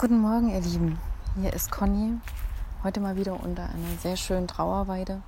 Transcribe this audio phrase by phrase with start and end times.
[0.00, 0.98] Guten Morgen, ihr Lieben.
[1.38, 2.18] Hier ist Conny.
[2.82, 5.20] Heute mal wieder unter einer sehr schönen Trauerweide.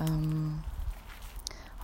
[0.00, 0.64] Ähm,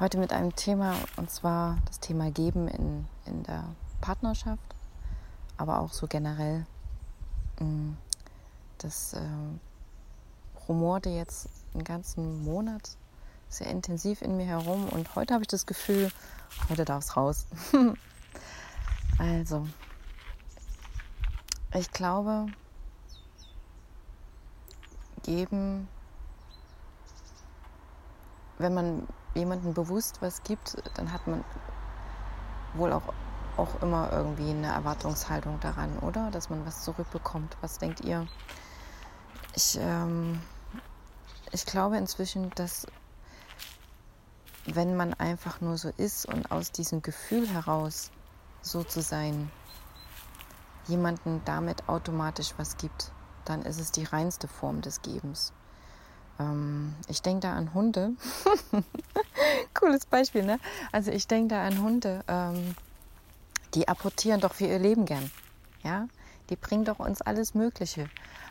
[0.01, 3.63] heute mit einem Thema, und zwar das Thema Geben in, in der
[4.01, 4.75] Partnerschaft,
[5.57, 6.67] aber auch so generell.
[7.61, 7.97] Ähm,
[8.79, 9.21] das äh,
[10.69, 12.97] rumorte jetzt einen ganzen Monat
[13.49, 16.11] sehr intensiv in mir herum und heute habe ich das Gefühl,
[16.69, 17.47] heute darf es raus.
[19.19, 19.69] also,
[21.75, 22.47] ich glaube,
[25.23, 25.89] geben,
[28.59, 31.45] wenn man jemandem bewusst was gibt, dann hat man
[32.75, 33.15] wohl auch,
[33.57, 36.31] auch immer irgendwie eine Erwartungshaltung daran, oder?
[36.31, 37.57] Dass man was zurückbekommt.
[37.61, 38.27] Was denkt ihr?
[39.55, 40.41] Ich, ähm,
[41.53, 42.87] ich glaube inzwischen, dass
[44.67, 48.11] wenn man einfach nur so ist und aus diesem Gefühl heraus
[48.63, 49.51] so zu sein,
[50.87, 53.13] jemanden damit automatisch was gibt,
[53.45, 55.53] dann ist es die reinste Form des Gebens.
[56.39, 58.13] Ähm, ich denke da an Hunde.
[59.75, 60.59] Cooles Beispiel, ne?
[60.93, 62.75] Also ich denke da an Hunde, ähm,
[63.75, 65.31] die apportieren doch für ihr Leben gern.
[65.83, 66.09] Ja,
[66.49, 68.09] die bringen doch uns alles Mögliche.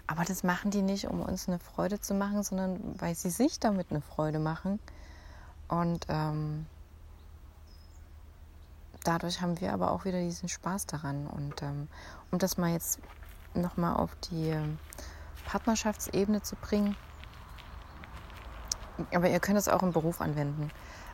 [0.08, 3.60] Aber das machen die nicht, um uns eine Freude zu machen, sondern weil sie sich
[3.60, 4.80] damit eine Freude machen.
[5.68, 6.66] Und ähm,
[9.10, 11.26] dadurch haben wir aber auch wieder diesen Spaß daran.
[11.26, 11.88] Und ähm,
[12.30, 13.00] um das mal jetzt
[13.56, 14.78] nochmal auf die ähm,
[15.46, 16.96] Partnerschaftsebene zu bringen,
[19.14, 20.70] aber ihr könnt es auch im Beruf anwenden.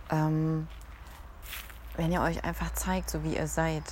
[0.10, 0.68] Ähm,
[1.96, 3.84] wenn ihr euch einfach zeigt, so wie ihr seid,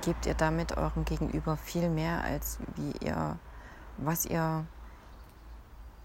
[0.00, 3.38] gebt ihr damit eurem Gegenüber viel mehr, als wie ihr,
[3.98, 4.64] was ihr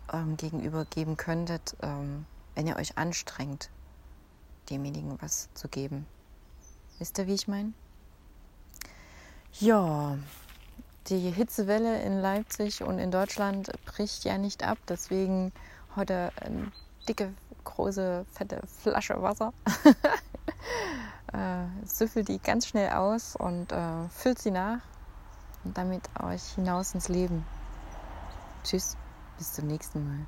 [0.09, 3.69] eurem Gegenüber geben könntet, ähm, wenn ihr euch anstrengt,
[4.69, 6.05] demjenigen was zu geben.
[7.03, 7.73] Wisst ihr, wie ich meine?
[9.59, 10.17] Ja,
[11.07, 14.77] die Hitzewelle in Leipzig und in Deutschland bricht ja nicht ab.
[14.87, 15.51] Deswegen
[15.97, 16.71] heute eine
[17.09, 17.33] dicke,
[17.65, 19.51] große, fette Flasche Wasser.
[21.33, 24.79] äh, süffelt die ganz schnell aus und äh, füllt sie nach
[25.65, 27.45] und damit euch hinaus ins Leben.
[28.63, 28.95] Tschüss,
[29.37, 30.25] bis zum nächsten Mal.